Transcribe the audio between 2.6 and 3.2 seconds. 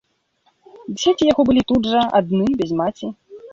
без маці.